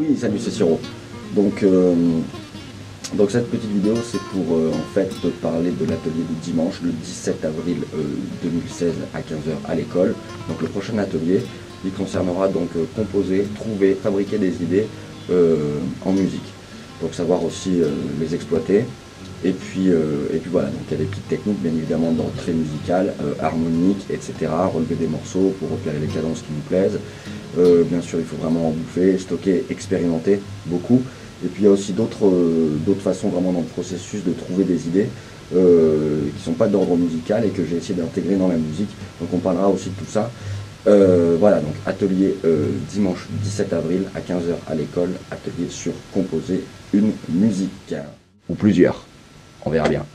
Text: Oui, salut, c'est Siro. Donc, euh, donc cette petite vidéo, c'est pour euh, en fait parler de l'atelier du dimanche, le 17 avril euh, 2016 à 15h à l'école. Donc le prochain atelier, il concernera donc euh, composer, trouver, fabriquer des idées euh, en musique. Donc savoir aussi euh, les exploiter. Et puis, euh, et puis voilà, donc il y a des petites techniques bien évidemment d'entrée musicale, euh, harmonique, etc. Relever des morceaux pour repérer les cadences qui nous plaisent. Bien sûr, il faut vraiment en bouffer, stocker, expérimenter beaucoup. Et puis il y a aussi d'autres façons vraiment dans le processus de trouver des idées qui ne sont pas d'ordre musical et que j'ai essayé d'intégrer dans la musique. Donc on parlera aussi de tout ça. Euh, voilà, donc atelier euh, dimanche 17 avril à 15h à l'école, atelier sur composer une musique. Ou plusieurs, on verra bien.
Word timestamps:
Oui, 0.00 0.16
salut, 0.16 0.38
c'est 0.38 0.52
Siro. 0.52 0.78
Donc, 1.34 1.64
euh, 1.64 1.92
donc 3.14 3.32
cette 3.32 3.50
petite 3.50 3.70
vidéo, 3.70 3.94
c'est 4.04 4.20
pour 4.32 4.56
euh, 4.56 4.70
en 4.72 4.94
fait 4.94 5.10
parler 5.42 5.72
de 5.72 5.84
l'atelier 5.86 6.22
du 6.28 6.34
dimanche, 6.40 6.80
le 6.84 6.90
17 6.90 7.44
avril 7.44 7.78
euh, 7.94 8.02
2016 8.44 8.92
à 9.12 9.18
15h 9.20 9.68
à 9.68 9.74
l'école. 9.74 10.14
Donc 10.48 10.62
le 10.62 10.68
prochain 10.68 10.98
atelier, 10.98 11.40
il 11.84 11.90
concernera 11.90 12.46
donc 12.46 12.68
euh, 12.76 12.84
composer, 12.94 13.48
trouver, 13.56 13.96
fabriquer 14.00 14.38
des 14.38 14.62
idées 14.62 14.86
euh, 15.30 15.78
en 16.04 16.12
musique. 16.12 16.46
Donc 17.00 17.14
savoir 17.14 17.44
aussi 17.44 17.80
euh, 17.80 17.90
les 18.20 18.34
exploiter. 18.34 18.84
Et 19.44 19.52
puis, 19.52 19.90
euh, 19.90 20.26
et 20.34 20.38
puis 20.38 20.50
voilà, 20.50 20.68
donc 20.68 20.80
il 20.88 20.92
y 20.92 20.94
a 20.94 20.98
des 20.98 21.08
petites 21.08 21.28
techniques 21.28 21.60
bien 21.60 21.70
évidemment 21.70 22.10
d'entrée 22.10 22.52
musicale, 22.52 23.14
euh, 23.22 23.34
harmonique, 23.40 24.04
etc. 24.10 24.34
Relever 24.74 24.96
des 24.96 25.06
morceaux 25.06 25.54
pour 25.60 25.70
repérer 25.70 25.98
les 26.00 26.08
cadences 26.08 26.40
qui 26.40 26.52
nous 26.52 26.62
plaisent. 26.68 26.98
Bien 27.56 28.00
sûr, 28.02 28.20
il 28.20 28.24
faut 28.24 28.36
vraiment 28.36 28.68
en 28.68 28.70
bouffer, 28.70 29.18
stocker, 29.18 29.64
expérimenter 29.68 30.40
beaucoup. 30.66 31.02
Et 31.44 31.48
puis 31.48 31.62
il 31.62 31.64
y 31.64 31.68
a 31.68 31.72
aussi 31.72 31.92
d'autres 31.92 32.30
façons 33.02 33.30
vraiment 33.30 33.52
dans 33.52 33.60
le 33.60 33.66
processus 33.66 34.22
de 34.22 34.32
trouver 34.32 34.62
des 34.62 34.86
idées 34.86 35.08
qui 35.50 35.56
ne 35.56 36.44
sont 36.44 36.52
pas 36.52 36.68
d'ordre 36.68 36.96
musical 36.96 37.44
et 37.44 37.48
que 37.48 37.64
j'ai 37.64 37.76
essayé 37.76 37.94
d'intégrer 37.94 38.36
dans 38.36 38.46
la 38.46 38.56
musique. 38.56 38.90
Donc 39.20 39.30
on 39.32 39.38
parlera 39.38 39.68
aussi 39.68 39.88
de 39.88 39.94
tout 39.94 40.10
ça. 40.10 40.30
Euh, 40.88 41.36
voilà, 41.38 41.60
donc 41.60 41.74
atelier 41.84 42.34
euh, 42.46 42.68
dimanche 42.90 43.26
17 43.42 43.74
avril 43.74 44.04
à 44.14 44.20
15h 44.20 44.54
à 44.66 44.74
l'école, 44.74 45.10
atelier 45.30 45.68
sur 45.68 45.92
composer 46.14 46.64
une 46.94 47.12
musique. 47.28 47.94
Ou 48.48 48.54
plusieurs, 48.54 49.04
on 49.66 49.70
verra 49.70 49.88
bien. 49.90 50.06